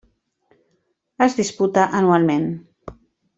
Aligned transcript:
Es 1.25 1.35
disputa 1.41 1.85
anualment. 2.01 2.49